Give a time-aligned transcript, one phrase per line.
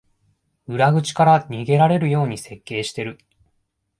[0.67, 3.19] 裏口から逃げられるように設計してる